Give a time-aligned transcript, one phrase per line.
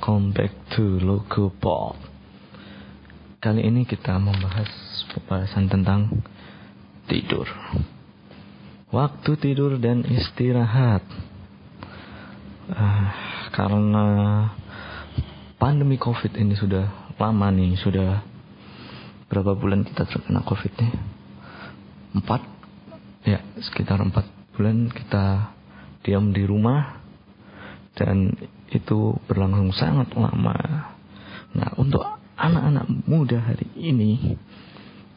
[0.00, 1.92] welcome back to Logo Pop.
[3.36, 4.72] Kali ini kita membahas
[5.12, 6.24] pembahasan tentang
[7.04, 7.44] tidur.
[8.88, 11.04] Waktu tidur dan istirahat.
[12.72, 13.06] Uh,
[13.52, 14.06] karena
[15.60, 18.24] pandemi COVID ini sudah lama nih, sudah
[19.28, 20.92] berapa bulan kita terkena COVID nih?
[22.16, 22.40] Empat,
[23.28, 24.24] ya sekitar empat
[24.56, 25.52] bulan kita
[26.00, 27.04] diam di rumah
[27.92, 28.32] dan
[28.70, 30.56] itu berlangsung sangat lama.
[31.54, 32.02] Nah, untuk
[32.38, 34.38] anak-anak muda hari ini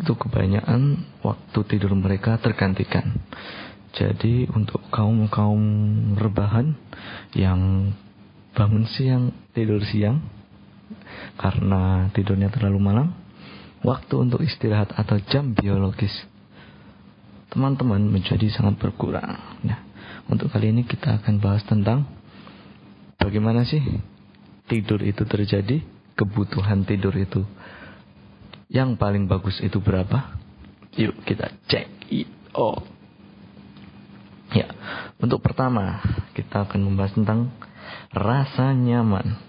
[0.02, 3.22] itu kebanyakan waktu tidur mereka tergantikan.
[3.94, 5.62] Jadi untuk kaum-kaum
[6.18, 6.74] rebahan
[7.38, 7.94] yang
[8.58, 10.18] bangun siang, tidur siang
[11.38, 13.14] karena tidurnya terlalu malam,
[13.86, 16.14] waktu untuk istirahat atau jam biologis
[17.54, 19.38] teman-teman menjadi sangat berkurang.
[19.62, 19.80] Nah,
[20.26, 22.10] untuk kali ini kita akan bahas tentang
[23.24, 23.80] Bagaimana sih
[24.68, 25.80] tidur itu terjadi?
[26.14, 27.42] Kebutuhan tidur itu
[28.74, 30.36] yang paling bagus itu berapa?
[30.98, 32.86] Yuk kita cek it out.
[34.54, 34.70] Ya,
[35.18, 36.02] untuk pertama
[36.38, 37.50] kita akan membahas tentang
[38.14, 39.40] rasa nyaman.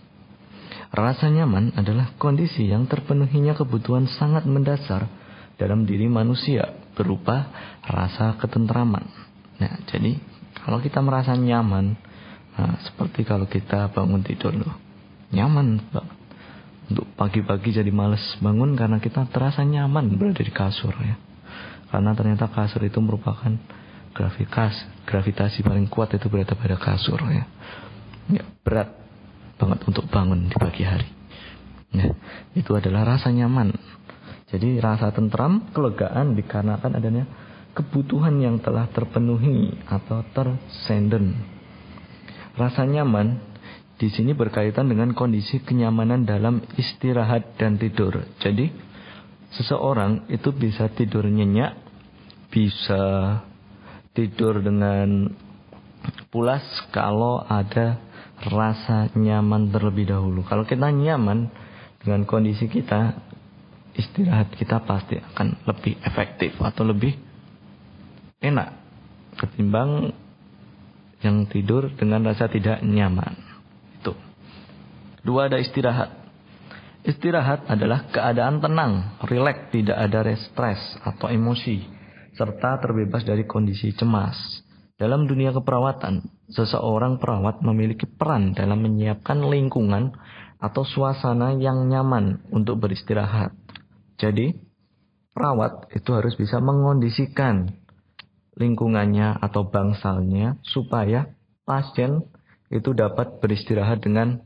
[0.94, 5.10] Rasa nyaman adalah kondisi yang terpenuhinya kebutuhan sangat mendasar
[5.58, 7.50] dalam diri manusia berupa
[7.82, 9.04] rasa ketentraman.
[9.58, 10.16] Nah, jadi
[10.64, 11.98] kalau kita merasa nyaman,
[12.54, 14.74] Nah, seperti kalau kita bangun tidur loh.
[15.34, 16.16] Nyaman banget.
[16.84, 21.16] Untuk pagi-pagi jadi males bangun karena kita terasa nyaman berada di kasur ya.
[21.88, 23.50] Karena ternyata kasur itu merupakan
[24.12, 27.44] gravitas, gravitasi paling kuat itu berada pada kasur ya.
[28.30, 28.92] Ya, berat
[29.56, 31.08] banget untuk bangun di pagi hari.
[31.96, 32.12] Nah,
[32.52, 33.72] itu adalah rasa nyaman.
[34.52, 37.24] Jadi rasa tentram, kelegaan dikarenakan adanya
[37.74, 41.53] kebutuhan yang telah terpenuhi atau tersenden
[42.54, 43.40] Rasa nyaman
[43.98, 48.22] di sini berkaitan dengan kondisi kenyamanan dalam istirahat dan tidur.
[48.42, 48.70] Jadi,
[49.54, 51.78] seseorang itu bisa tidur nyenyak,
[52.50, 53.42] bisa
[54.14, 55.30] tidur dengan
[56.30, 56.62] pulas
[56.94, 57.98] kalau ada
[58.50, 60.42] rasa nyaman terlebih dahulu.
[60.46, 61.50] Kalau kita nyaman
[62.02, 63.14] dengan kondisi kita,
[63.94, 67.14] istirahat kita pasti akan lebih efektif atau lebih
[68.42, 68.74] enak
[69.38, 70.12] ketimbang
[71.24, 73.32] yang tidur dengan rasa tidak nyaman.
[73.98, 74.12] Itu.
[75.24, 76.12] Dua ada istirahat.
[77.04, 81.84] Istirahat adalah keadaan tenang, rileks, tidak ada stres atau emosi,
[82.32, 84.36] serta terbebas dari kondisi cemas.
[84.96, 90.16] Dalam dunia keperawatan, seseorang perawat memiliki peran dalam menyiapkan lingkungan
[90.62, 93.52] atau suasana yang nyaman untuk beristirahat.
[94.16, 94.54] Jadi,
[95.36, 97.83] perawat itu harus bisa mengondisikan
[98.54, 101.34] lingkungannya atau bangsalnya supaya
[101.66, 102.22] pasien
[102.70, 104.42] itu dapat beristirahat dengan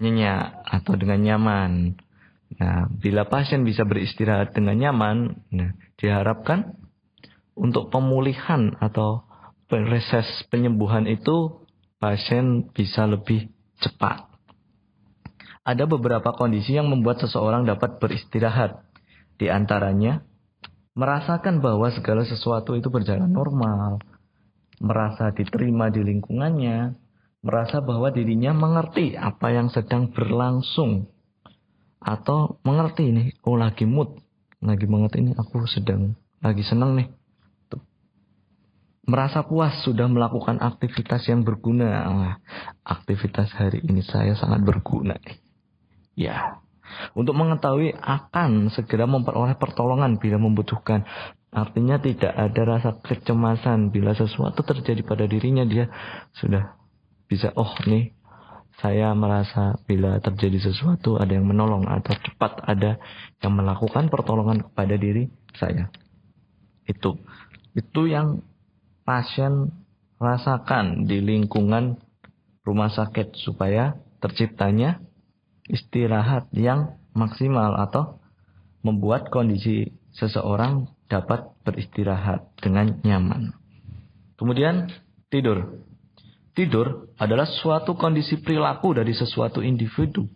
[0.00, 2.00] nyenyak atau dengan nyaman.
[2.56, 6.74] Nah, bila pasien bisa beristirahat dengan nyaman, nah, diharapkan
[7.54, 9.22] untuk pemulihan atau
[9.70, 11.62] proses penyembuhan itu
[12.02, 14.26] pasien bisa lebih cepat.
[15.62, 18.82] Ada beberapa kondisi yang membuat seseorang dapat beristirahat.
[19.36, 20.24] Di antaranya
[20.94, 24.02] merasakan bahwa segala sesuatu itu berjalan normal,
[24.80, 26.96] merasa diterima di lingkungannya,
[27.44, 31.08] merasa bahwa dirinya mengerti apa yang sedang berlangsung,
[32.00, 34.16] atau mengerti ini, oh lagi mood,
[34.64, 37.08] lagi mengerti ini, aku sedang lagi senang nih.
[39.10, 42.38] Merasa puas sudah melakukan aktivitas yang berguna.
[42.86, 45.18] Aktivitas hari ini saya sangat berguna.
[46.14, 46.62] Ya,
[47.14, 51.06] untuk mengetahui akan segera memperoleh pertolongan bila membutuhkan.
[51.50, 55.90] Artinya tidak ada rasa kecemasan bila sesuatu terjadi pada dirinya dia
[56.38, 56.78] sudah
[57.26, 58.14] bisa oh nih
[58.78, 62.96] saya merasa bila terjadi sesuatu ada yang menolong atau cepat ada
[63.44, 65.92] yang melakukan pertolongan kepada diri saya.
[66.88, 67.20] Itu
[67.76, 68.42] itu yang
[69.04, 69.74] pasien
[70.22, 71.98] rasakan di lingkungan
[72.62, 75.00] rumah sakit supaya terciptanya
[75.68, 78.22] istirahat yang maksimal atau
[78.80, 83.52] membuat kondisi seseorang dapat beristirahat dengan nyaman.
[84.38, 84.88] Kemudian
[85.28, 85.84] tidur.
[86.50, 90.26] Tidur adalah suatu kondisi perilaku dari sesuatu individu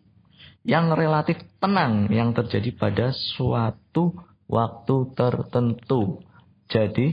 [0.64, 4.16] yang relatif tenang yang terjadi pada suatu
[4.48, 6.24] waktu tertentu.
[6.70, 7.12] Jadi,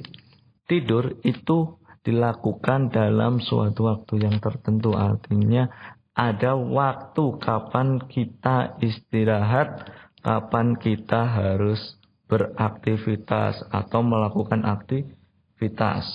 [0.70, 4.96] tidur itu dilakukan dalam suatu waktu yang tertentu.
[4.96, 5.68] Artinya
[6.12, 9.88] ada waktu kapan kita istirahat,
[10.20, 11.80] kapan kita harus
[12.28, 16.06] beraktivitas atau melakukan aktivitas.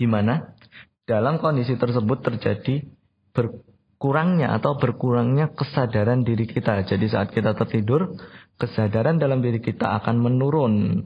[0.00, 0.56] Di mana
[1.04, 2.86] dalam kondisi tersebut terjadi
[3.34, 3.52] ber,
[4.00, 6.86] kurangnya atau berkurangnya kesadaran diri kita.
[6.88, 8.16] Jadi saat kita tertidur,
[8.56, 11.04] kesadaran dalam diri kita akan menurun.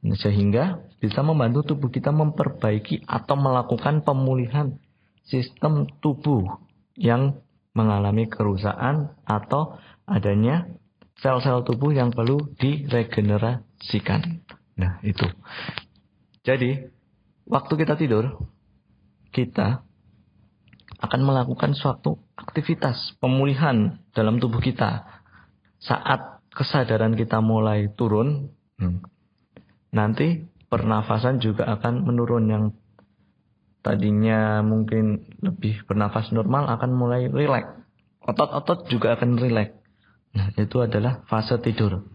[0.00, 4.76] Sehingga bisa membantu tubuh kita memperbaiki atau melakukan pemulihan
[5.30, 6.58] sistem tubuh
[6.98, 7.38] yang
[7.72, 10.66] mengalami kerusakan atau adanya
[11.22, 14.42] sel-sel tubuh yang perlu diregenerasikan.
[14.74, 15.24] Nah, itu.
[16.42, 16.90] Jadi,
[17.46, 18.42] waktu kita tidur,
[19.30, 19.86] kita
[21.00, 25.06] akan melakukan suatu aktivitas pemulihan dalam tubuh kita.
[25.80, 29.00] Saat kesadaran kita mulai turun, hmm,
[29.94, 32.64] nanti pernafasan juga akan menurun yang
[33.80, 37.80] tadinya mungkin lebih bernafas normal akan mulai rileks.
[38.20, 39.76] Otot-otot juga akan rileks.
[40.36, 42.06] Nah, itu adalah fase tidur.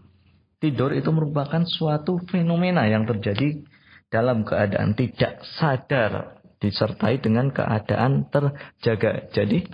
[0.56, 3.60] Tidur itu merupakan suatu fenomena yang terjadi
[4.08, 9.28] dalam keadaan tidak sadar disertai dengan keadaan terjaga.
[9.36, 9.68] Jadi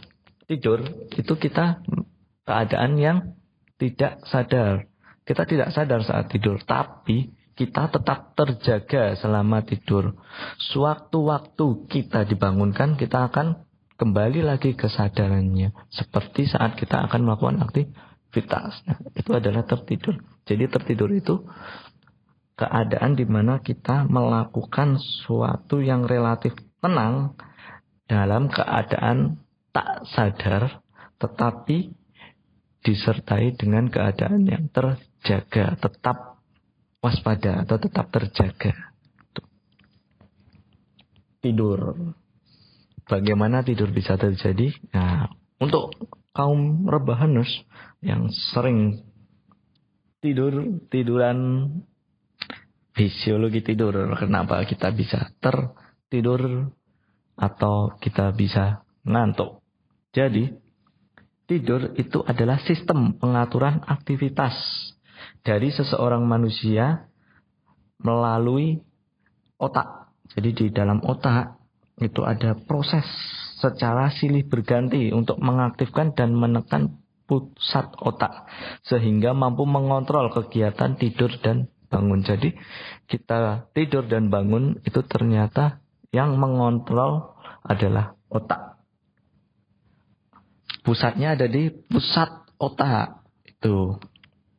[0.50, 0.82] tidur
[1.14, 1.84] itu kita
[2.42, 3.38] keadaan yang
[3.78, 4.90] tidak sadar.
[5.22, 10.16] Kita tidak sadar saat tidur, tapi kita tetap terjaga selama tidur.
[10.72, 13.68] Sewaktu-waktu kita dibangunkan, kita akan
[14.00, 15.70] kembali lagi kesadarannya.
[15.92, 18.82] Seperti saat kita akan melakukan aktivitas.
[18.88, 20.16] Nah, itu adalah tertidur.
[20.48, 21.44] Jadi tertidur itu
[22.56, 27.36] keadaan di mana kita melakukan sesuatu yang relatif tenang
[28.08, 29.40] dalam keadaan
[29.72, 30.82] tak sadar
[31.16, 31.94] tetapi
[32.82, 36.31] disertai dengan keadaan yang terjaga, tetap
[37.02, 38.94] waspada atau tetap terjaga.
[41.42, 41.98] Tidur.
[43.02, 44.70] Bagaimana tidur bisa terjadi?
[44.94, 45.26] Nah,
[45.58, 45.90] untuk
[46.32, 47.50] kaum rebahanus
[48.00, 49.04] yang sering
[50.22, 51.68] tidur tiduran
[52.94, 56.72] fisiologi tidur kenapa kita bisa tertidur
[57.36, 59.60] atau kita bisa ngantuk
[60.14, 60.56] jadi
[61.50, 64.54] tidur itu adalah sistem pengaturan aktivitas
[65.42, 67.06] dari seseorang manusia
[68.02, 68.82] melalui
[69.58, 70.02] otak
[70.32, 71.60] jadi di dalam otak
[72.00, 73.04] itu ada proses
[73.60, 76.98] secara silih berganti untuk mengaktifkan dan menekan
[77.28, 78.48] pusat otak
[78.82, 82.24] sehingga mampu mengontrol kegiatan tidur dan bangun.
[82.24, 82.56] Jadi
[83.06, 88.80] kita tidur dan bangun itu ternyata yang mengontrol adalah otak.
[90.82, 94.00] Pusatnya ada di pusat otak itu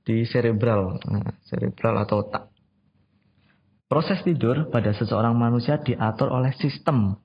[0.03, 2.51] di cerebral, nah, cerebral atau otak.
[3.87, 7.19] Proses tidur pada seseorang manusia diatur oleh sistem.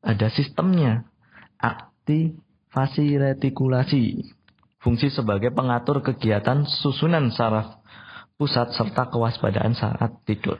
[0.00, 1.06] Ada sistemnya.
[1.60, 4.22] Aktivasi retikulasi
[4.82, 7.80] fungsi sebagai pengatur kegiatan susunan saraf
[8.34, 10.58] pusat serta kewaspadaan saat tidur.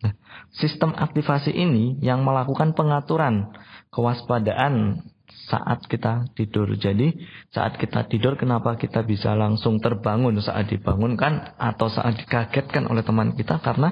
[0.00, 0.16] Nah,
[0.56, 3.52] sistem aktivasi ini yang melakukan pengaturan
[3.92, 5.04] kewaspadaan
[5.50, 6.70] saat kita tidur.
[6.78, 7.10] Jadi
[7.50, 13.34] saat kita tidur kenapa kita bisa langsung terbangun saat dibangunkan atau saat dikagetkan oleh teman
[13.34, 13.90] kita karena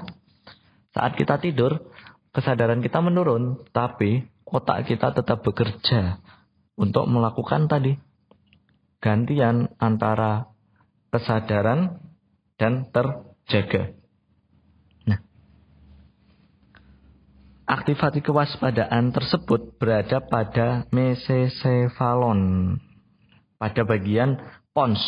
[0.95, 1.91] saat kita tidur
[2.31, 6.17] kesadaran kita menurun tapi otak kita tetap bekerja
[6.79, 7.93] untuk melakukan tadi
[9.03, 10.47] gantian antara
[11.09, 11.99] kesadaran
[12.59, 13.95] dan terjaga.
[15.07, 15.19] Nah,
[17.69, 22.41] aktivasi kewaspadaan tersebut berada pada mesecephalon,
[23.61, 24.41] pada bagian
[24.73, 24.99] pons.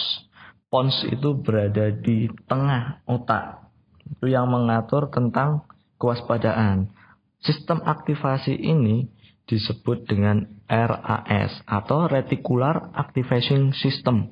[0.70, 3.68] Pons itu berada di tengah otak.
[4.08, 5.66] Itu yang mengatur tentang
[5.98, 6.94] kewaspadaan.
[7.42, 9.10] Sistem aktivasi ini
[9.50, 14.32] disebut dengan RAS atau Reticular Activation System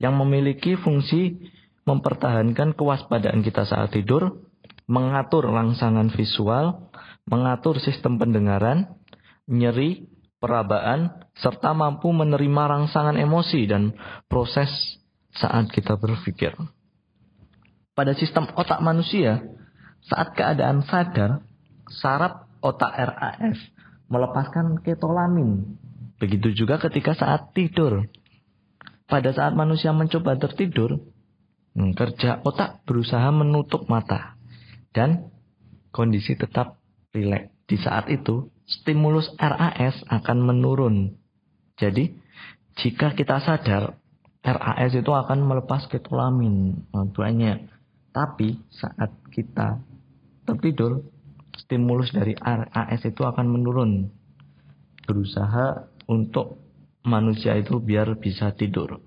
[0.00, 1.36] yang memiliki fungsi
[1.84, 4.42] mempertahankan kewaspadaan kita saat tidur,
[4.88, 6.87] mengatur rangsangan visual,
[7.28, 8.98] mengatur sistem pendengaran,
[9.44, 10.08] nyeri,
[10.40, 13.92] perabaan, serta mampu menerima rangsangan emosi dan
[14.26, 14.68] proses
[15.36, 16.56] saat kita berpikir.
[17.92, 19.44] Pada sistem otak manusia,
[20.08, 21.44] saat keadaan sadar,
[22.00, 23.58] saraf otak RAS
[24.08, 25.78] melepaskan ketolamin.
[26.18, 28.08] Begitu juga ketika saat tidur.
[29.08, 31.00] Pada saat manusia mencoba tertidur,
[31.72, 34.36] kerja otak berusaha menutup mata
[34.92, 35.30] dan
[35.94, 36.77] kondisi tetap
[37.18, 37.50] rileks.
[37.68, 41.18] Di saat itu, stimulus RAS akan menurun.
[41.76, 42.14] Jadi,
[42.78, 43.98] jika kita sadar,
[44.40, 46.86] RAS itu akan melepas ketolamin.
[47.12, 47.58] Tuanya.
[48.14, 49.82] Tapi saat kita
[50.48, 51.04] tertidur,
[51.58, 54.08] stimulus dari RAS itu akan menurun.
[55.04, 56.62] Berusaha untuk
[57.04, 59.00] manusia itu biar bisa tidur.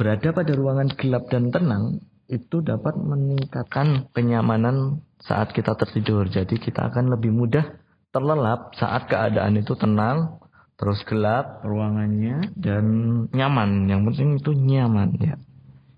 [0.00, 2.00] Berada pada ruangan gelap dan tenang
[2.30, 6.26] itu dapat meningkatkan kenyamanan saat kita tertidur.
[6.26, 7.64] Jadi kita akan lebih mudah
[8.12, 10.42] terlelap saat keadaan itu tenang,
[10.76, 12.84] terus gelap ruangannya dan
[13.32, 13.88] nyaman.
[13.88, 15.34] Yang penting itu nyaman ya.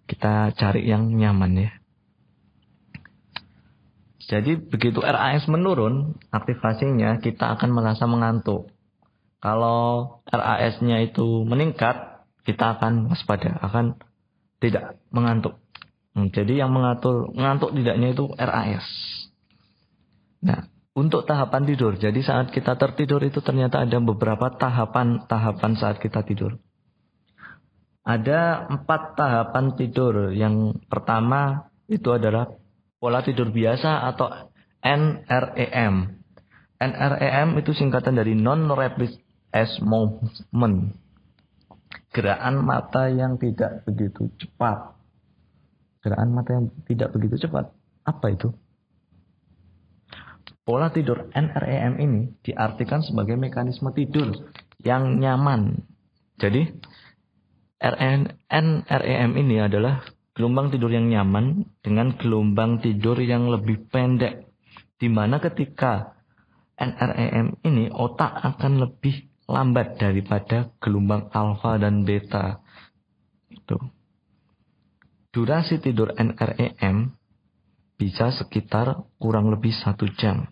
[0.04, 1.72] Kita cari yang nyaman ya.
[4.24, 8.72] Jadi begitu RAS menurun, aktivasinya kita akan merasa mengantuk.
[9.44, 14.00] Kalau RAS-nya itu meningkat, kita akan waspada, akan
[14.64, 15.60] tidak mengantuk.
[16.14, 18.86] Hmm, jadi yang mengatur mengantuk tidaknya itu RAS.
[20.46, 21.98] Nah, untuk tahapan tidur.
[21.98, 26.62] Jadi saat kita tertidur itu ternyata ada beberapa tahapan-tahapan saat kita tidur.
[28.06, 30.30] Ada empat tahapan tidur.
[30.30, 32.46] Yang pertama itu adalah
[33.02, 34.54] pola tidur biasa atau
[34.84, 35.94] NREM.
[36.78, 39.18] NREM itu singkatan dari non-rapid
[39.50, 40.94] eye movement.
[42.14, 44.94] Gerakan mata yang tidak begitu cepat.
[46.04, 47.72] Gerakan mata yang tidak begitu cepat.
[48.04, 48.52] Apa itu?
[50.64, 54.52] Pola tidur NREM ini diartikan sebagai mekanisme tidur
[54.84, 55.80] yang nyaman.
[56.36, 56.76] Jadi
[57.80, 60.04] NREM ini adalah
[60.36, 64.44] gelombang tidur yang nyaman dengan gelombang tidur yang lebih pendek.
[65.00, 66.20] Di mana ketika
[66.76, 72.60] NREM ini otak akan lebih lambat daripada gelombang alfa dan beta.
[73.48, 74.03] Itu.
[75.34, 77.10] Durasi tidur NREM
[77.98, 80.46] bisa sekitar kurang lebih satu jam.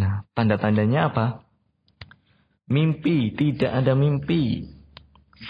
[0.00, 1.44] Nah, tanda-tandanya apa?
[2.72, 4.72] Mimpi, tidak ada mimpi.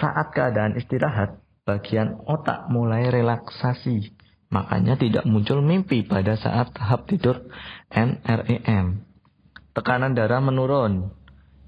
[0.03, 4.19] Saat keadaan istirahat, bagian otak mulai relaksasi.
[4.51, 7.47] Makanya tidak muncul mimpi pada saat tahap tidur
[7.95, 9.07] NREM.
[9.71, 11.15] Tekanan darah menurun,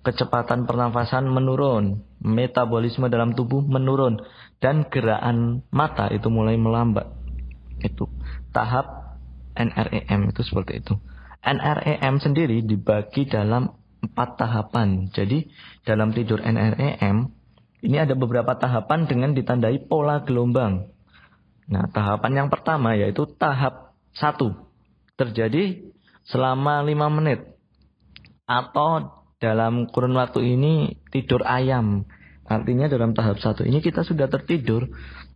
[0.03, 4.23] kecepatan pernafasan menurun, metabolisme dalam tubuh menurun,
[4.63, 7.11] dan gerakan mata itu mulai melambat.
[7.83, 8.07] Itu
[8.55, 9.19] tahap
[9.59, 10.95] NREM itu seperti itu.
[11.43, 15.11] NREM sendiri dibagi dalam empat tahapan.
[15.11, 15.51] Jadi
[15.83, 17.17] dalam tidur NREM
[17.83, 20.87] ini ada beberapa tahapan dengan ditandai pola gelombang.
[21.67, 24.55] Nah, tahapan yang pertama yaitu tahap satu
[25.19, 25.83] terjadi
[26.27, 27.43] selama lima menit
[28.47, 32.07] atau dalam kurun waktu ini tidur ayam.
[32.47, 34.87] Artinya dalam tahap satu ini kita sudah tertidur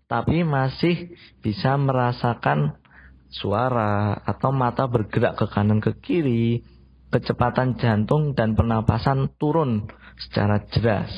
[0.06, 2.78] tapi masih bisa merasakan
[3.26, 6.62] suara atau mata bergerak ke kanan ke kiri,
[7.10, 11.10] kecepatan jantung dan pernapasan turun secara jelas.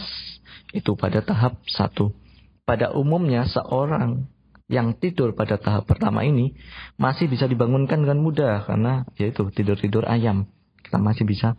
[0.73, 2.17] Itu pada tahap satu.
[2.65, 4.29] Pada umumnya seorang
[4.69, 6.53] yang tidur pada tahap pertama ini
[7.01, 10.49] masih bisa dibangunkan dengan mudah karena yaitu tidur-tidur ayam.
[10.85, 11.57] Kita masih bisa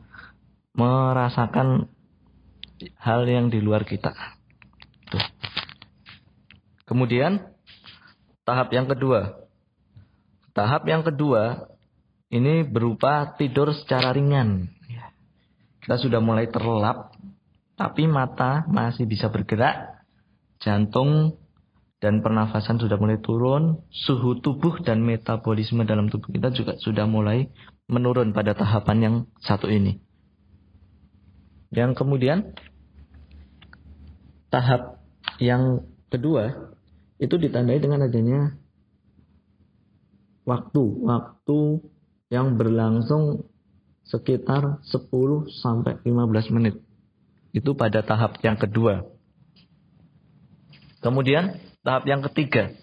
[0.80, 1.92] merasakan
[3.04, 4.16] hal yang di luar kita.
[5.12, 5.28] Tuh.
[6.88, 7.44] Kemudian
[8.48, 9.50] tahap yang kedua
[10.60, 11.72] Tahap yang kedua
[12.36, 14.68] ini berupa tidur secara ringan.
[14.92, 15.14] Ya.
[15.80, 17.16] Kita sudah mulai terlelap,
[17.80, 20.04] tapi mata masih bisa bergerak,
[20.60, 21.40] jantung
[22.04, 27.48] dan pernafasan sudah mulai turun, suhu tubuh dan metabolisme dalam tubuh kita juga sudah mulai
[27.88, 29.96] menurun pada tahapan yang satu ini.
[31.70, 32.58] Yang kemudian
[34.50, 35.02] tahap
[35.38, 36.74] yang kedua
[37.22, 38.58] itu ditandai dengan adanya
[40.50, 41.60] waktu waktu
[42.34, 43.46] yang berlangsung
[44.10, 46.82] sekitar 10 sampai 15 menit.
[47.54, 49.06] Itu pada tahap yang kedua.
[51.06, 52.74] Kemudian tahap yang ketiga.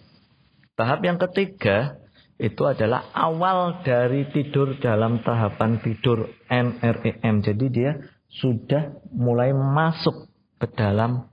[0.78, 1.98] Tahap yang ketiga
[2.36, 7.42] itu adalah awal dari tidur dalam tahapan tidur NREM.
[7.42, 7.96] Jadi dia
[8.40, 10.28] sudah mulai masuk
[10.60, 11.28] ke dalam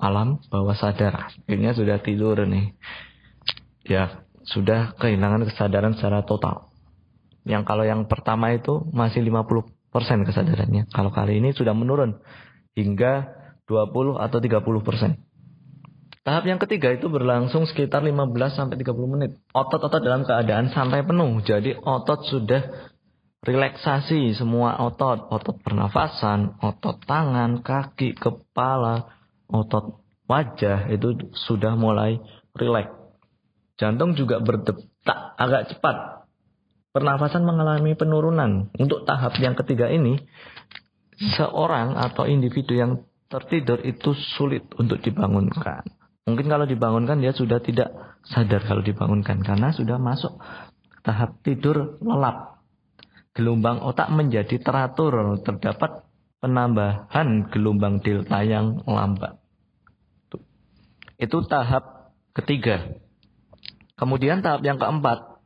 [0.00, 1.28] alam bawah sadar.
[1.28, 2.72] Akhirnya sudah tidur nih.
[3.84, 6.72] Ya, sudah kehilangan kesadaran secara total.
[7.44, 10.88] Yang kalau yang pertama itu masih 50% kesadarannya.
[10.92, 12.20] Kalau kali ini sudah menurun
[12.76, 13.28] hingga
[13.68, 15.20] 20 atau 30%.
[16.20, 19.40] Tahap yang ketiga itu berlangsung sekitar 15 sampai 30 menit.
[19.56, 21.40] Otot-otot dalam keadaan sampai penuh.
[21.40, 22.89] Jadi otot sudah
[23.40, 29.08] relaksasi semua otot, otot pernafasan, otot tangan, kaki, kepala,
[29.48, 32.20] otot wajah itu sudah mulai
[32.52, 32.92] rileks.
[33.80, 36.28] Jantung juga berdetak agak cepat.
[36.92, 38.68] Pernafasan mengalami penurunan.
[38.76, 40.20] Untuk tahap yang ketiga ini,
[41.38, 45.86] seorang atau individu yang tertidur itu sulit untuk dibangunkan.
[46.28, 47.94] Mungkin kalau dibangunkan dia sudah tidak
[48.26, 50.36] sadar kalau dibangunkan karena sudah masuk
[51.00, 52.59] tahap tidur lelap.
[53.40, 56.04] Gelombang otak menjadi teratur, terdapat
[56.44, 59.40] penambahan gelombang delta yang lambat.
[61.16, 63.00] Itu tahap ketiga.
[63.96, 65.40] Kemudian tahap yang keempat,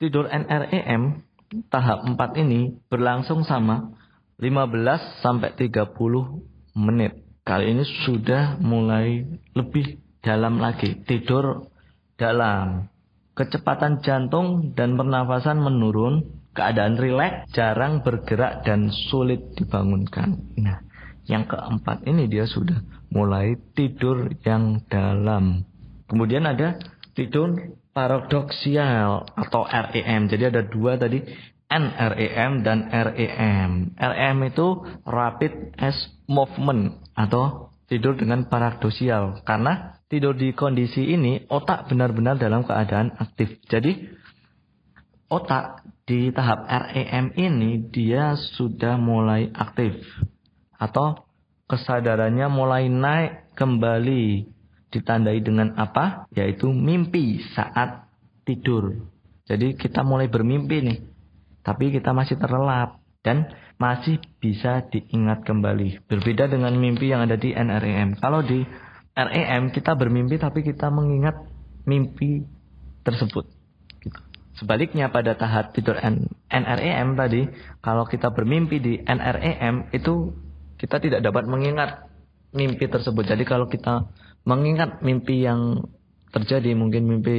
[0.00, 1.24] tidur NREM
[1.72, 3.96] tahap 4 ini berlangsung sama
[4.40, 5.96] 15 sampai 30
[6.76, 7.24] menit.
[7.44, 9.24] Kali ini sudah mulai
[9.56, 11.72] lebih dalam lagi, tidur
[12.20, 12.92] dalam.
[13.32, 20.34] Kecepatan jantung dan pernafasan menurun, keadaan rileks, jarang bergerak dan sulit dibangunkan.
[20.58, 20.82] Nah,
[21.30, 22.82] yang keempat ini dia sudah
[23.14, 25.62] mulai tidur yang dalam.
[26.10, 26.74] Kemudian ada
[27.14, 30.26] tidur paradoksial atau REM.
[30.26, 31.22] Jadi ada dua tadi,
[31.68, 33.94] NREM dan REM.
[33.94, 34.66] REM itu
[35.06, 42.64] rapid eye movement atau tidur dengan paradoksial karena tidur di kondisi ini otak benar-benar dalam
[42.64, 43.60] keadaan aktif.
[43.68, 44.08] Jadi
[45.28, 50.00] otak di tahap REM ini dia sudah mulai aktif
[50.80, 51.28] atau
[51.68, 54.48] kesadarannya mulai naik kembali
[54.88, 56.24] ditandai dengan apa?
[56.32, 58.08] Yaitu mimpi saat
[58.48, 58.96] tidur.
[59.44, 60.98] Jadi kita mulai bermimpi nih.
[61.60, 66.08] Tapi kita masih terlelap dan masih bisa diingat kembali.
[66.08, 68.16] Berbeda dengan mimpi yang ada di NREM.
[68.16, 68.64] Kalau di
[69.12, 71.36] REM kita bermimpi tapi kita mengingat
[71.84, 72.48] mimpi
[73.04, 73.57] tersebut.
[74.58, 75.94] Sebaliknya pada tahap tidur
[76.50, 77.46] NREM tadi,
[77.78, 80.34] kalau kita bermimpi di NREM itu
[80.78, 82.10] kita tidak dapat mengingat
[82.50, 83.22] mimpi tersebut.
[83.22, 84.10] Jadi kalau kita
[84.42, 85.86] mengingat mimpi yang
[86.34, 87.36] terjadi, mungkin mimpi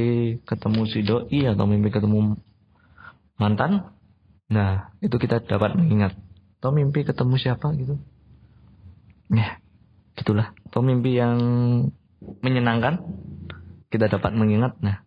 [0.48, 2.40] ketemu si doi atau mimpi ketemu
[3.36, 3.92] mantan,
[4.48, 6.16] nah itu kita dapat mengingat.
[6.60, 7.96] Atau mimpi ketemu siapa gitu.
[9.32, 9.60] Ya,
[10.20, 11.38] Itulah Atau mimpi yang
[12.44, 13.00] menyenangkan
[13.90, 14.76] kita dapat mengingat.
[14.84, 15.02] Nah,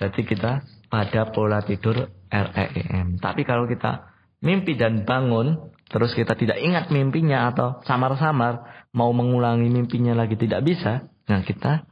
[0.00, 3.18] berarti kita pada pola tidur REM.
[3.18, 4.14] Tapi kalau kita
[4.46, 10.62] mimpi dan bangun, terus kita tidak ingat mimpinya atau samar-samar mau mengulangi mimpinya lagi tidak
[10.62, 11.90] bisa, nah kita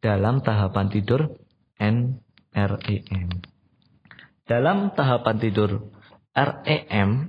[0.00, 1.36] dalam tahapan tidur
[1.76, 3.28] NREM.
[4.48, 5.92] Dalam tahapan tidur
[6.32, 7.28] REM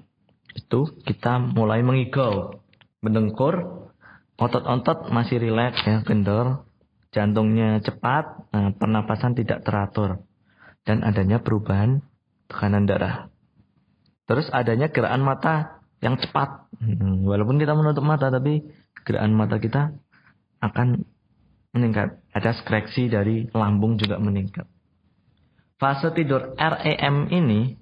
[0.56, 2.64] itu kita mulai mengigau,
[3.04, 3.92] mendengkur,
[4.40, 6.64] otot-otot masih rileks ya, kendor,
[7.12, 10.24] jantungnya cepat, nah, pernapasan tidak teratur,
[10.86, 12.06] dan adanya perubahan
[12.48, 13.34] tekanan darah.
[14.26, 18.62] Terus adanya gerakan mata yang cepat, hmm, walaupun kita menutup mata, tapi
[19.06, 19.94] gerakan mata kita
[20.62, 21.06] akan
[21.74, 22.22] meningkat.
[22.32, 24.66] Ada skreksi dari lambung juga meningkat.
[25.76, 27.76] Fase tidur REM ini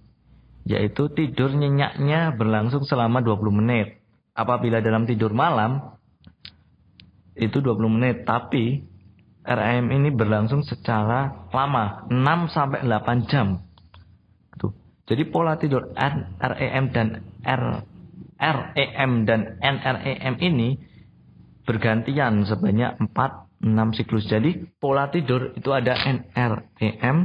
[0.64, 4.00] yaitu tidur nyenyaknya berlangsung selama 20 menit.
[4.34, 5.94] Apabila dalam tidur malam
[7.38, 8.82] itu 20 menit, tapi
[9.44, 13.60] REM ini berlangsung secara lama, 6 sampai 8 jam.
[14.56, 14.72] Tuh.
[15.04, 17.08] Jadi pola tidur REM dan
[17.44, 17.64] R
[18.40, 20.80] REM dan NREM ini
[21.64, 23.12] bergantian sebanyak 4
[23.64, 24.28] 6 siklus.
[24.28, 27.18] Jadi pola tidur itu ada NREM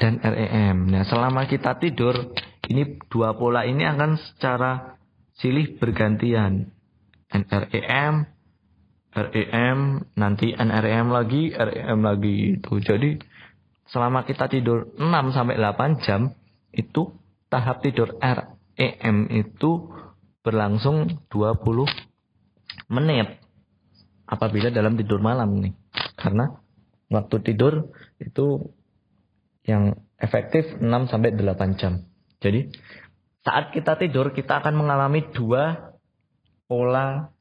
[0.00, 0.78] dan REM.
[0.88, 2.32] Nah, selama kita tidur,
[2.72, 4.96] ini dua pola ini akan secara
[5.36, 6.72] silih bergantian.
[7.28, 8.33] NREM
[9.14, 12.82] REM, nanti NREM lagi, REM lagi itu.
[12.82, 13.14] Jadi
[13.86, 16.34] selama kita tidur 6 sampai 8 jam
[16.74, 17.14] itu
[17.46, 19.70] tahap tidur REM itu
[20.42, 21.86] berlangsung 20
[22.90, 23.38] menit
[24.26, 25.74] apabila dalam tidur malam nih.
[26.18, 26.50] Karena
[27.06, 28.74] waktu tidur itu
[29.62, 32.02] yang efektif 6 sampai 8 jam.
[32.42, 32.66] Jadi
[33.46, 35.94] saat kita tidur kita akan mengalami dua
[36.64, 37.33] pola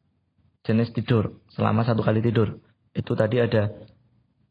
[0.63, 2.59] jenis tidur selama satu kali tidur.
[2.95, 3.71] Itu tadi ada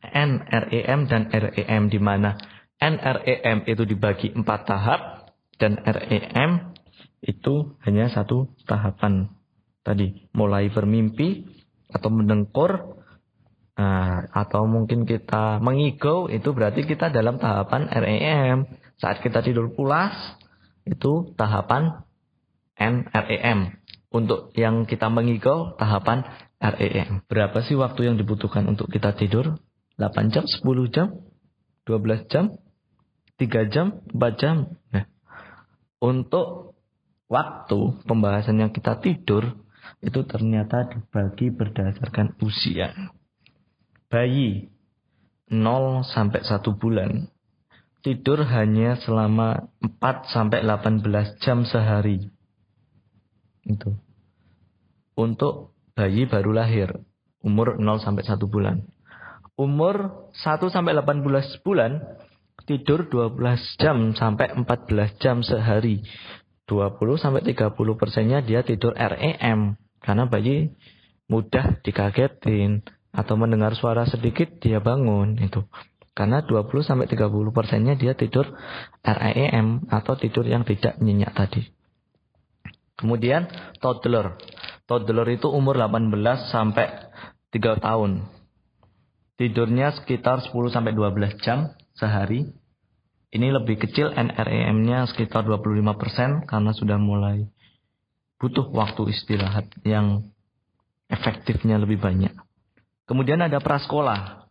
[0.02, 2.36] NREM dan REM di mana
[2.78, 5.00] NREM itu dibagi empat tahap
[5.56, 6.74] dan REM
[7.22, 9.30] itu hanya satu tahapan.
[9.82, 11.46] Tadi mulai bermimpi
[11.90, 12.98] atau mendengkur
[13.78, 18.58] nah, atau mungkin kita mengigau itu berarti kita dalam tahapan REM
[18.98, 20.14] saat kita tidur pulas
[20.86, 22.02] itu tahapan
[22.78, 23.81] NREM
[24.12, 26.24] untuk yang kita mengigau tahapan
[26.60, 27.24] REM.
[27.26, 29.58] Berapa sih waktu yang dibutuhkan untuk kita tidur?
[29.96, 31.08] 8 jam, 10 jam,
[31.84, 32.54] 12 jam,
[33.40, 34.56] 3 jam, 4 jam.
[34.92, 35.04] Nah,
[36.00, 36.78] untuk
[37.26, 39.58] waktu pembahasan yang kita tidur
[40.04, 42.92] itu ternyata dibagi berdasarkan usia.
[44.12, 44.68] Bayi
[45.50, 47.32] 0 sampai 1 bulan
[48.02, 52.31] tidur hanya selama 4 sampai 18 jam sehari.
[53.66, 53.94] Itu.
[55.14, 56.90] Untuk bayi baru lahir.
[57.42, 58.86] Umur 0 sampai 1 bulan.
[59.58, 61.98] Umur 1 sampai 18 bulan.
[62.62, 66.06] Tidur 12 jam sampai 14 jam sehari.
[66.70, 69.74] 20 sampai 30 persennya dia tidur REM.
[69.98, 70.70] Karena bayi
[71.26, 72.86] mudah dikagetin.
[73.12, 75.36] Atau mendengar suara sedikit dia bangun.
[75.42, 75.66] Itu.
[76.12, 78.54] Karena 20 sampai 30 persennya dia tidur
[79.02, 81.81] REM atau tidur yang tidak nyenyak tadi.
[82.96, 83.48] Kemudian
[83.80, 84.36] toddler.
[84.86, 86.12] Toddler itu umur 18
[86.52, 86.86] sampai
[87.52, 88.24] 3 tahun.
[89.40, 92.52] Tidurnya sekitar 10 sampai 12 jam sehari.
[93.32, 97.48] Ini lebih kecil NREM-nya sekitar 25% karena sudah mulai
[98.36, 100.28] butuh waktu istirahat yang
[101.08, 102.34] efektifnya lebih banyak.
[103.08, 104.50] Kemudian ada prasekolah.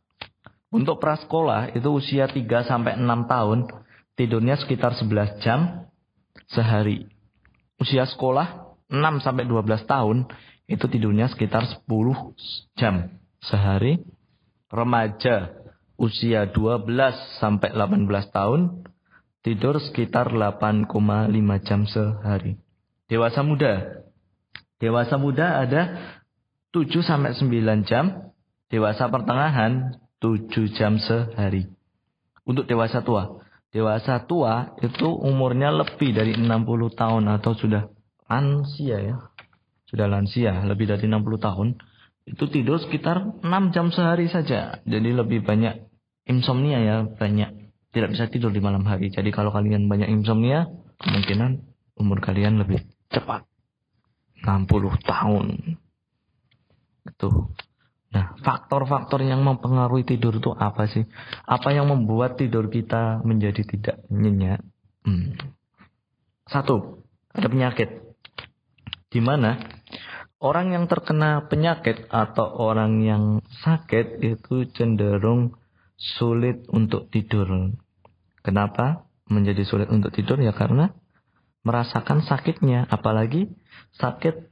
[0.72, 3.60] Untuk prasekolah itu usia 3 sampai 6 tahun,
[4.16, 5.92] tidurnya sekitar 11 jam
[6.48, 7.12] sehari.
[7.82, 10.30] Usia sekolah 6 sampai 12 tahun
[10.70, 11.90] itu tidurnya sekitar 10
[12.78, 13.10] jam
[13.42, 14.06] sehari.
[14.70, 15.58] Remaja
[15.98, 16.86] usia 12
[17.42, 18.86] sampai 18 tahun
[19.42, 20.86] tidur sekitar 8,5
[21.66, 22.62] jam sehari.
[23.10, 24.06] Dewasa muda.
[24.78, 25.82] Dewasa muda ada
[26.70, 28.30] 7 sampai 9 jam.
[28.70, 31.66] Dewasa pertengahan 7 jam sehari.
[32.46, 33.42] Untuk dewasa tua.
[33.72, 37.88] Dewasa tua itu umurnya lebih dari 60 tahun atau sudah
[38.28, 39.16] lansia ya.
[39.88, 41.68] Sudah lansia, lebih dari 60 tahun.
[42.28, 44.84] Itu tidur sekitar 6 jam sehari saja.
[44.84, 45.88] Jadi lebih banyak
[46.28, 47.72] insomnia ya, banyak.
[47.92, 49.12] Tidak bisa tidur di malam hari.
[49.12, 50.68] Jadi kalau kalian banyak insomnia,
[51.00, 51.64] kemungkinan
[52.00, 53.48] umur kalian lebih cepat.
[54.44, 54.68] 60
[55.04, 55.48] tahun.
[57.08, 57.52] Itu.
[58.12, 61.08] Nah, faktor-faktor yang mempengaruhi tidur itu apa sih?
[61.48, 64.60] Apa yang membuat tidur kita menjadi tidak nyenyak?
[65.08, 65.40] Hmm.
[66.44, 68.12] Satu, ada penyakit
[69.12, 69.60] di mana
[70.44, 73.24] orang yang terkena penyakit atau orang yang
[73.64, 75.56] sakit itu cenderung
[75.96, 77.72] sulit untuk tidur.
[78.44, 80.44] Kenapa menjadi sulit untuk tidur?
[80.44, 80.92] Ya karena
[81.62, 83.54] merasakan sakitnya, apalagi
[83.96, 84.51] sakit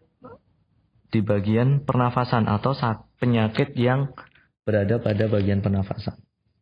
[1.09, 2.77] di bagian pernafasan atau
[3.17, 4.13] penyakit yang
[4.63, 6.17] berada pada bagian pernafasan.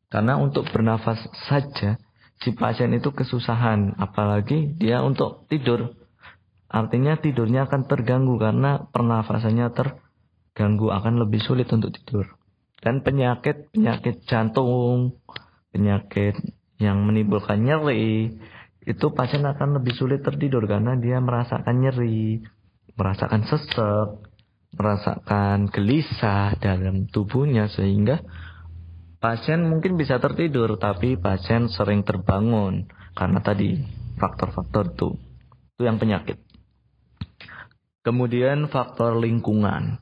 [0.08, 1.20] Karena untuk bernafas
[1.52, 2.00] saja
[2.40, 5.92] si pasien itu kesusahan, apalagi dia untuk tidur
[6.68, 12.28] Artinya tidurnya akan terganggu karena pernafasannya terganggu akan lebih sulit untuk tidur.
[12.84, 15.16] Dan penyakit penyakit jantung,
[15.72, 16.36] penyakit
[16.78, 18.36] yang menimbulkan nyeri,
[18.84, 22.44] itu pasien akan lebih sulit tertidur karena dia merasakan nyeri,
[23.00, 24.27] merasakan sesek,
[24.76, 28.20] merasakan gelisah dalam tubuhnya sehingga
[29.18, 33.80] pasien mungkin bisa tertidur tapi pasien sering terbangun karena tadi
[34.18, 35.10] faktor-faktor itu.
[35.78, 36.42] Itu yang penyakit.
[38.02, 40.02] Kemudian faktor lingkungan.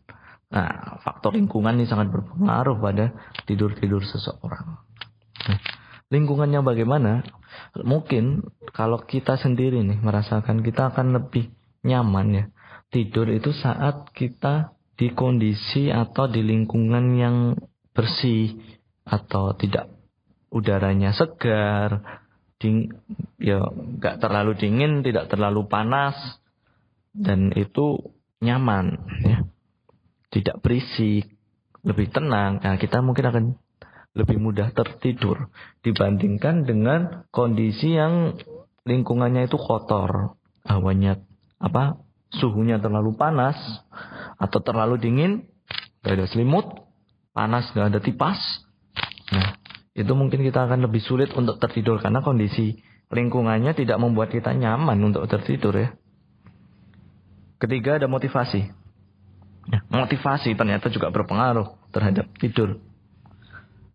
[0.53, 0.71] Nah,
[1.03, 3.11] faktor lingkungan ini sangat berpengaruh pada
[3.43, 4.79] tidur-tidur seseorang.
[5.51, 5.59] Nah,
[6.13, 7.25] lingkungannya bagaimana?
[7.81, 11.51] Mungkin kalau kita sendiri nih merasakan kita akan lebih
[11.83, 12.45] nyaman ya.
[12.89, 17.37] Tidur itu saat kita di kondisi atau di lingkungan yang
[17.91, 18.55] bersih
[19.03, 19.91] atau tidak
[20.49, 21.99] udaranya segar,
[22.59, 22.95] ding,
[23.37, 26.15] ya nggak terlalu dingin, tidak terlalu panas,
[27.11, 27.99] dan itu
[28.39, 29.39] nyaman ya.
[30.31, 31.31] Tidak berisik
[31.85, 32.59] lebih tenang.
[32.59, 33.45] Nah kita mungkin akan
[34.15, 35.51] lebih mudah tertidur
[35.83, 38.35] dibandingkan dengan kondisi yang
[38.87, 41.19] lingkungannya itu kotor hawanya
[41.59, 41.99] apa
[42.33, 43.57] suhunya terlalu panas
[44.41, 45.45] atau terlalu dingin
[46.01, 46.65] gak ada selimut
[47.31, 48.37] panas gak ada tipas
[49.29, 49.57] nah
[49.95, 52.81] itu mungkin kita akan lebih sulit untuk tertidur karena kondisi
[53.13, 55.89] lingkungannya tidak membuat kita nyaman untuk tertidur ya
[57.55, 58.67] Ketiga ada motivasi.
[59.65, 62.83] Ya, motivasi ternyata juga berpengaruh terhadap tidur.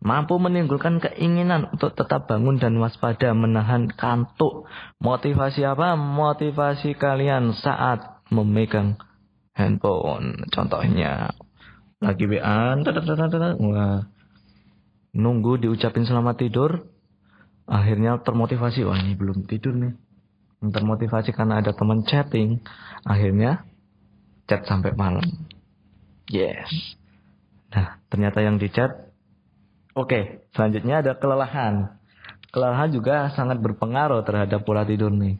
[0.00, 4.64] Mampu menimbulkan keinginan untuk tetap bangun dan waspada menahan kantuk.
[4.96, 5.92] Motivasi apa?
[5.94, 8.96] Motivasi kalian saat memegang
[9.52, 10.48] handphone.
[10.48, 11.34] Contohnya
[12.00, 12.78] lagi WA,
[15.10, 16.70] nunggu diucapin selamat tidur,
[17.66, 19.94] akhirnya termotivasi, wah ini belum tidur nih.
[20.60, 22.60] Termotivasi karena ada teman chatting.
[23.04, 23.64] Akhirnya
[24.44, 25.24] chat sampai malam.
[26.28, 26.68] Yes.
[27.72, 28.92] Nah ternyata yang di chat
[29.96, 31.96] oke selanjutnya ada kelelahan.
[32.50, 35.38] Kelelahan juga sangat berpengaruh terhadap pola tidur nih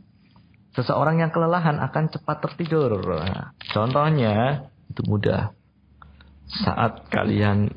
[0.75, 3.01] seseorang yang kelelahan akan cepat tertidur.
[3.03, 5.55] Nah, contohnya itu mudah.
[6.51, 7.71] Saat kalian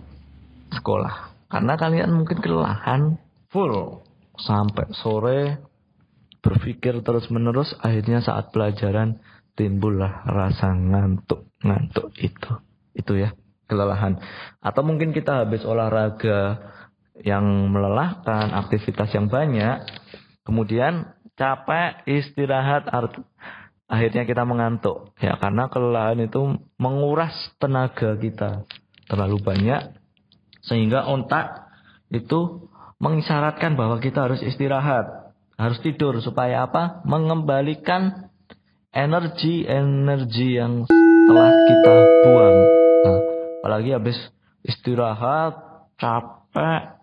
[0.73, 1.33] sekolah.
[1.49, 3.21] Karena kalian mungkin kelelahan
[3.53, 4.01] full.
[4.33, 5.61] Sampai sore
[6.41, 9.21] berpikir terus-menerus akhirnya saat pelajaran
[9.53, 12.51] timbullah rasa ngantuk-ngantuk itu.
[12.97, 13.37] Itu ya,
[13.69, 14.17] kelelahan.
[14.57, 16.73] Atau mungkin kita habis olahraga
[17.21, 19.85] yang melelahkan, aktivitas yang banyak,
[20.41, 22.89] kemudian capek, istirahat,
[23.89, 25.13] akhirnya kita mengantuk.
[25.19, 28.65] Ya, karena kelelahan itu menguras tenaga kita
[29.09, 29.99] terlalu banyak
[30.63, 31.67] sehingga otak
[32.07, 32.71] itu
[33.03, 35.23] mengisyaratkan bahwa kita harus istirahat
[35.57, 37.05] harus tidur supaya apa?
[37.05, 38.31] Mengembalikan
[38.93, 40.85] energi-energi yang
[41.29, 42.57] telah kita buang.
[43.03, 43.19] Nah,
[43.61, 44.17] apalagi habis
[44.65, 45.55] istirahat,
[45.97, 47.02] capek,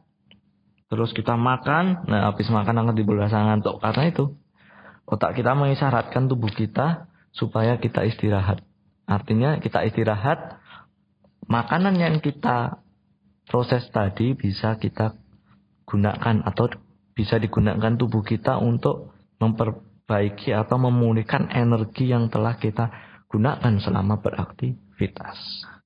[0.90, 3.79] terus kita makan, nah habis makan akan rasa ngantuk.
[3.79, 4.35] Karena itu,
[5.07, 8.61] otak kita mengisyaratkan tubuh kita supaya kita istirahat.
[9.07, 10.59] Artinya kita istirahat,
[11.46, 12.83] makanan yang kita
[13.46, 15.14] proses tadi bisa kita
[15.87, 16.70] gunakan atau
[17.14, 22.90] bisa digunakan tubuh kita untuk memperbaiki atau memulihkan energi yang telah kita
[23.26, 25.38] gunakan selama beraktivitas.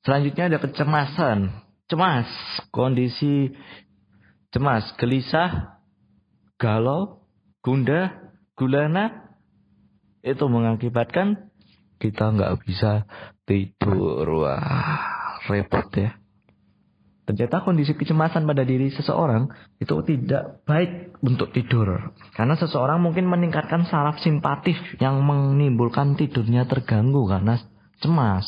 [0.04, 1.64] Selanjutnya ada kecemasan.
[1.84, 2.28] Cemas,
[2.72, 3.52] kondisi
[4.54, 5.82] cemas, gelisah,
[6.62, 7.26] galau,
[7.66, 9.34] gundah, gulana,
[10.22, 11.50] itu mengakibatkan
[11.98, 13.10] kita nggak bisa
[13.42, 14.46] tidur.
[14.46, 16.14] Wah, repot ya.
[17.24, 19.48] Ternyata kondisi kecemasan pada diri seseorang
[19.80, 22.12] itu tidak baik untuk tidur.
[22.36, 27.56] Karena seseorang mungkin meningkatkan saraf simpatif yang menimbulkan tidurnya terganggu karena
[28.04, 28.44] cemas.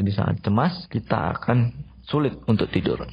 [0.00, 3.04] Jadi saat cemas kita akan sulit untuk tidur.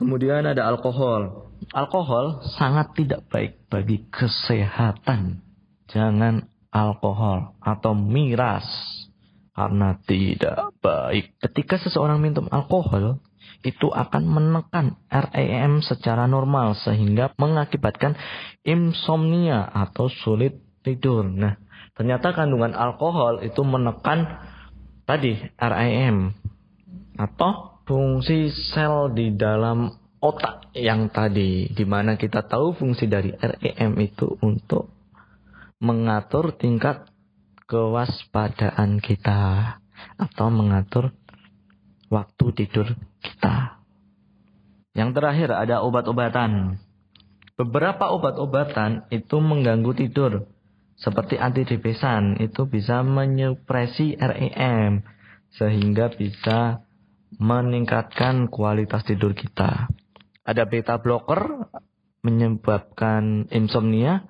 [0.00, 1.52] Kemudian ada alkohol.
[1.76, 5.44] Alkohol sangat tidak baik bagi kesehatan.
[5.92, 8.64] Jangan alkohol atau miras
[9.52, 11.36] karena tidak baik.
[11.44, 13.20] Ketika seseorang minum alkohol,
[13.60, 18.16] itu akan menekan REM secara normal sehingga mengakibatkan
[18.64, 21.28] insomnia atau sulit tidur.
[21.28, 21.60] Nah,
[21.92, 24.24] ternyata kandungan alkohol itu menekan
[25.04, 26.32] tadi REM
[27.20, 29.90] atau fungsi sel di dalam
[30.22, 34.94] otak yang tadi di mana kita tahu fungsi dari REM itu untuk
[35.82, 37.10] mengatur tingkat
[37.66, 39.74] kewaspadaan kita
[40.22, 41.10] atau mengatur
[42.14, 42.94] waktu tidur
[43.26, 43.82] kita.
[44.94, 46.78] Yang terakhir ada obat-obatan.
[47.58, 50.46] Beberapa obat-obatan itu mengganggu tidur.
[50.94, 55.02] Seperti antidepresan itu bisa menyupresi REM
[55.58, 56.86] sehingga bisa
[57.38, 59.86] meningkatkan kualitas tidur kita.
[60.42, 61.70] Ada beta blocker
[62.26, 64.26] menyebabkan insomnia,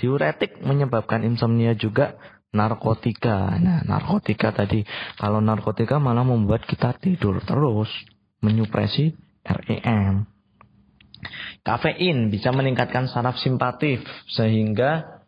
[0.00, 2.16] diuretik menyebabkan insomnia juga,
[2.50, 3.60] narkotika.
[3.60, 4.82] Nah, narkotika tadi,
[5.20, 7.90] kalau narkotika malah membuat kita tidur terus,
[8.40, 10.26] menyupresi REM.
[11.60, 14.00] Kafein bisa meningkatkan saraf simpatif
[14.32, 15.20] sehingga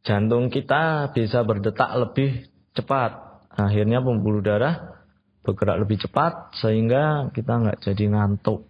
[0.00, 3.44] jantung kita bisa berdetak lebih cepat.
[3.52, 4.99] Akhirnya pembuluh darah
[5.40, 8.68] bergerak lebih cepat sehingga kita nggak jadi ngantuk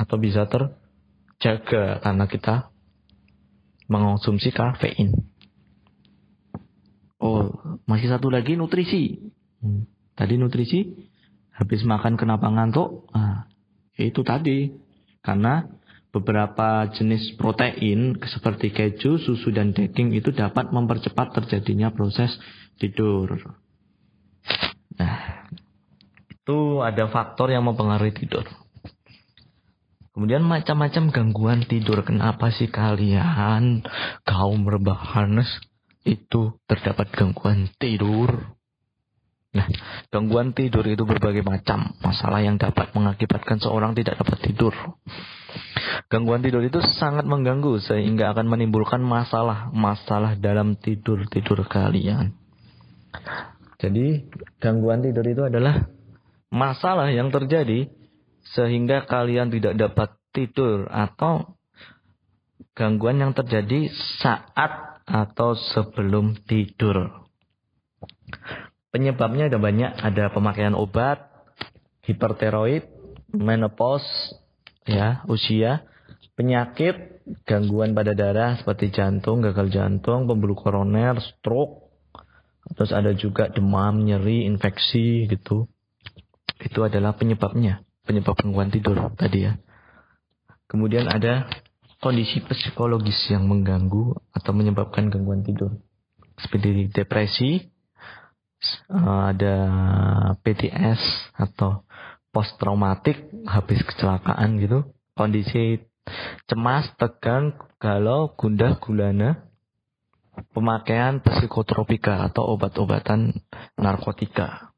[0.00, 2.72] atau bisa terjaga karena kita
[3.90, 5.12] mengonsumsi kafein.
[7.20, 7.52] Oh,
[7.84, 9.20] masih satu lagi nutrisi.
[9.60, 9.84] Hmm.
[10.16, 10.88] Tadi nutrisi,
[11.52, 13.12] habis makan kenapa ngantuk?
[13.12, 13.44] Nah,
[14.00, 14.72] itu tadi.
[15.20, 15.68] Karena
[16.08, 22.32] beberapa jenis protein seperti keju, susu, dan daging itu dapat mempercepat terjadinya proses
[22.80, 23.36] tidur.
[26.50, 28.42] Itu ada faktor yang mempengaruhi tidur.
[30.10, 32.02] Kemudian macam-macam gangguan tidur.
[32.02, 33.86] Kenapa sih kalian
[34.26, 35.46] kaum rebahan
[36.02, 38.50] itu terdapat gangguan tidur.
[39.54, 39.62] Nah,
[40.10, 44.74] gangguan tidur itu berbagai macam masalah yang dapat mengakibatkan seorang tidak dapat tidur.
[46.10, 52.34] Gangguan tidur itu sangat mengganggu sehingga akan menimbulkan masalah-masalah dalam tidur-tidur kalian.
[53.78, 54.26] Jadi,
[54.58, 55.99] gangguan tidur itu adalah
[56.50, 57.88] masalah yang terjadi
[58.52, 61.56] sehingga kalian tidak dapat tidur atau
[62.74, 67.26] gangguan yang terjadi saat atau sebelum tidur.
[68.90, 71.22] Penyebabnya ada banyak, ada pemakaian obat,
[72.06, 72.86] hiperteroid,
[73.30, 74.34] menopause,
[74.86, 75.86] ya, usia,
[76.34, 81.90] penyakit, gangguan pada darah seperti jantung, gagal jantung, pembuluh koroner, stroke,
[82.74, 85.70] terus ada juga demam, nyeri, infeksi gitu.
[86.70, 89.58] Itu adalah penyebabnya, penyebab gangguan tidur tadi ya.
[90.70, 91.50] Kemudian ada
[91.98, 95.82] kondisi psikologis yang mengganggu atau menyebabkan gangguan tidur.
[96.38, 97.66] Seperti depresi,
[98.86, 99.56] eh, ada
[100.40, 101.02] PTS
[101.34, 101.82] atau
[102.30, 103.18] post traumatik
[103.50, 104.86] habis kecelakaan gitu.
[105.18, 105.82] Kondisi
[106.48, 109.50] cemas, tegang, galau, gundah, gulana,
[110.54, 113.36] pemakaian psikotropika atau obat-obatan
[113.76, 114.69] narkotika.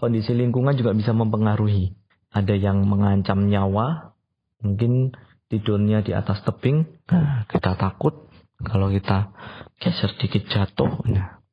[0.00, 1.92] Kondisi lingkungan juga bisa mempengaruhi.
[2.32, 4.16] Ada yang mengancam nyawa,
[4.64, 5.12] mungkin
[5.52, 8.30] tidurnya di atas tebing, nah, kita takut
[8.64, 9.28] kalau kita
[9.76, 11.04] geser dikit jatuh.
[11.04, 11.44] Nah,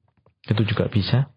[0.48, 1.28] itu juga bisa.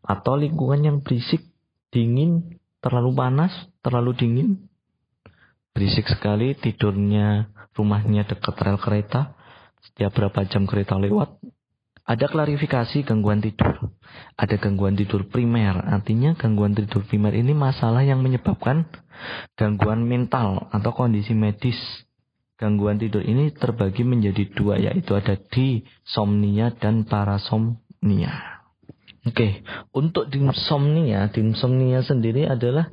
[0.00, 1.44] Atau lingkungan yang berisik,
[1.92, 3.52] dingin, terlalu panas,
[3.84, 4.48] terlalu dingin.
[5.76, 9.36] Berisik sekali tidurnya, rumahnya dekat rel kereta.
[9.80, 11.39] Setiap berapa jam kereta lewat,
[12.10, 13.94] Ada klarifikasi gangguan tidur.
[14.34, 15.78] Ada gangguan tidur primer.
[15.78, 18.90] Artinya gangguan tidur primer ini masalah yang menyebabkan
[19.54, 21.78] gangguan mental atau kondisi medis.
[22.58, 28.58] Gangguan tidur ini terbagi menjadi dua yaitu ada disomnia dan parasomnia.
[29.22, 29.62] Oke,
[29.94, 32.90] untuk dimsomnia, dimsomnia sendiri adalah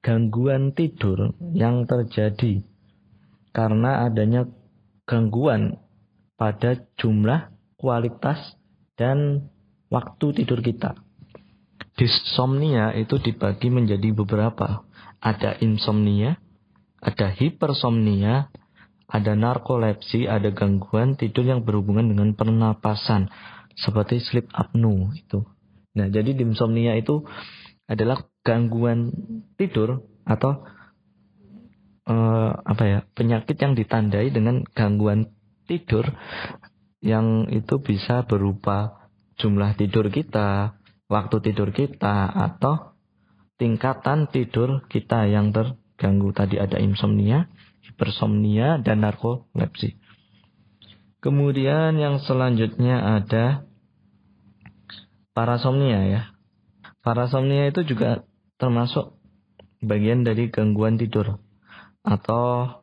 [0.00, 2.64] gangguan tidur yang terjadi
[3.52, 4.48] karena adanya
[5.04, 5.76] gangguan
[6.40, 7.51] pada jumlah
[7.82, 8.38] kualitas,
[8.94, 9.50] dan
[9.90, 10.94] waktu tidur kita.
[11.98, 14.86] Disomnia itu dibagi menjadi beberapa.
[15.18, 16.38] Ada insomnia,
[17.02, 18.48] ada hipersomnia,
[19.10, 23.28] ada narkolepsi, ada gangguan tidur yang berhubungan dengan pernapasan
[23.76, 25.44] seperti sleep apnea itu.
[25.92, 27.26] Nah, jadi insomnia itu
[27.84, 29.12] adalah gangguan
[29.60, 30.64] tidur atau
[32.08, 35.28] uh, apa ya penyakit yang ditandai dengan gangguan
[35.66, 36.08] tidur
[37.02, 40.78] yang itu bisa berupa jumlah tidur kita,
[41.10, 42.94] waktu tidur kita, atau
[43.58, 46.30] tingkatan tidur kita yang terganggu.
[46.30, 47.50] Tadi ada insomnia,
[47.82, 49.98] hipersomnia, dan narkolepsi.
[51.22, 53.66] Kemudian yang selanjutnya ada
[55.34, 56.22] parasomnia ya.
[57.02, 58.26] Parasomnia itu juga
[58.58, 59.18] termasuk
[59.82, 61.42] bagian dari gangguan tidur
[62.06, 62.78] atau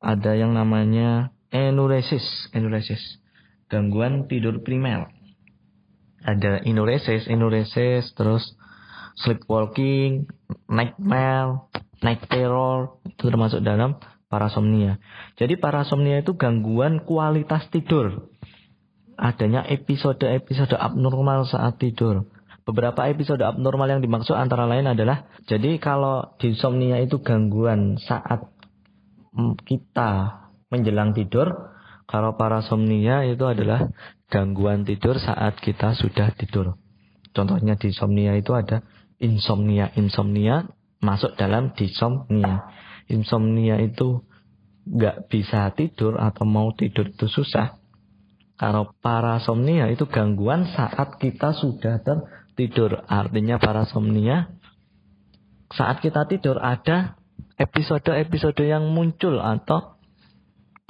[0.00, 3.18] ada yang namanya enuresis, enuresis,
[3.70, 5.10] gangguan tidur primer.
[6.20, 8.54] Ada enuresis, enuresis, terus
[9.24, 10.30] sleepwalking,
[10.70, 11.66] nightmare,
[12.00, 13.98] night terror, itu termasuk dalam
[14.30, 15.02] parasomnia.
[15.36, 18.30] Jadi parasomnia itu gangguan kualitas tidur.
[19.20, 22.24] Adanya episode-episode abnormal saat tidur.
[22.64, 28.46] Beberapa episode abnormal yang dimaksud antara lain adalah jadi kalau insomnia itu gangguan saat
[29.66, 31.76] kita menjelang tidur.
[32.10, 33.86] Kalau parasomnia itu adalah
[34.26, 36.74] gangguan tidur saat kita sudah tidur.
[37.30, 38.82] Contohnya di insomnia itu ada
[39.22, 39.94] insomnia.
[39.94, 40.66] Insomnia
[40.98, 42.66] masuk dalam disomnia.
[43.06, 44.26] Insomnia itu
[44.90, 47.78] nggak bisa tidur atau mau tidur itu susah.
[48.58, 53.06] Kalau parasomnia itu gangguan saat kita sudah tertidur.
[53.06, 54.50] Artinya parasomnia
[55.70, 57.14] saat kita tidur ada
[57.54, 59.99] episode-episode yang muncul atau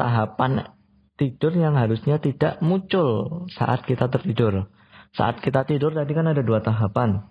[0.00, 0.72] tahapan
[1.20, 4.72] tidur yang harusnya tidak muncul saat kita tertidur.
[5.12, 7.28] Saat kita tidur tadi kan ada dua tahapan.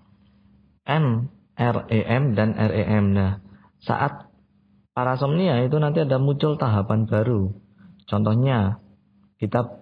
[0.85, 3.05] M, REM dan REM.
[3.17, 3.41] Nah,
[3.81, 4.29] saat
[4.93, 7.49] parasomnia itu nanti ada muncul tahapan baru.
[8.05, 8.77] Contohnya,
[9.41, 9.81] kita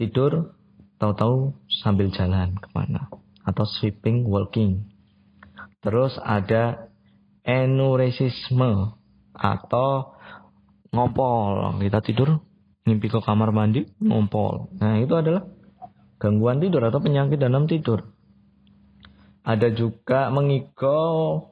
[0.00, 0.58] tidur
[0.98, 3.06] tahu-tahu sambil jalan ke mana.
[3.46, 4.90] Atau sweeping walking.
[5.82, 6.90] Terus ada
[7.42, 8.94] enuresisme
[9.34, 10.11] atau
[10.92, 11.80] ngompol.
[11.80, 12.38] Kita tidur,
[12.84, 14.70] mimpi ke kamar mandi, ngompol.
[14.78, 15.48] Nah, itu adalah
[16.20, 18.06] gangguan tidur atau penyakit dalam tidur.
[19.42, 21.50] Ada juga mengigau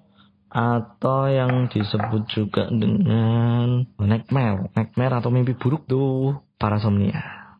[0.50, 7.54] atau yang disebut juga dengan nightmare, nightmare atau mimpi buruk tuh parasomnia.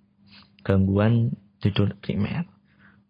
[0.62, 2.46] Gangguan tidur primer.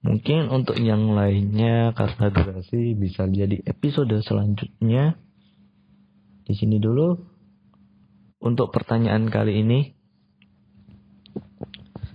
[0.00, 5.20] Mungkin untuk yang lainnya karena durasi bisa jadi episode selanjutnya.
[6.48, 7.20] Di sini dulu
[8.40, 9.94] untuk pertanyaan kali ini,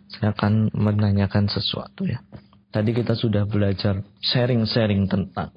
[0.09, 2.21] saya akan menanyakan sesuatu ya.
[2.73, 5.55] Tadi kita sudah belajar sharing-sharing tentang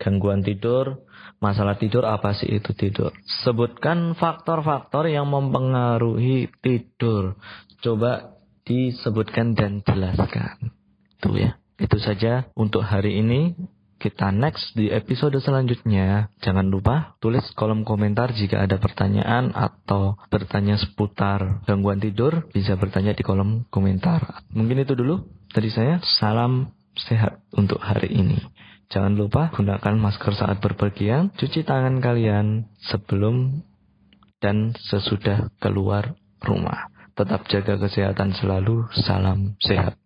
[0.00, 1.04] gangguan tidur,
[1.42, 3.12] masalah tidur apa sih itu tidur.
[3.44, 7.36] Sebutkan faktor-faktor yang mempengaruhi tidur.
[7.84, 8.32] Coba
[8.64, 10.72] disebutkan dan jelaskan.
[11.20, 11.60] Itu ya.
[11.76, 13.52] Itu saja untuk hari ini.
[14.04, 16.28] Kita next di episode selanjutnya.
[16.44, 22.44] Jangan lupa tulis kolom komentar jika ada pertanyaan atau bertanya seputar gangguan tidur.
[22.52, 24.44] Bisa bertanya di kolom komentar.
[24.52, 25.24] Mungkin itu dulu
[25.56, 26.04] dari saya.
[26.20, 26.68] Salam
[27.00, 28.44] sehat untuk hari ini.
[28.92, 31.32] Jangan lupa gunakan masker saat berpergian.
[31.40, 33.64] Cuci tangan kalian sebelum
[34.36, 36.12] dan sesudah keluar
[36.44, 36.92] rumah.
[37.16, 38.84] Tetap jaga kesehatan selalu.
[39.00, 39.96] Salam sehat.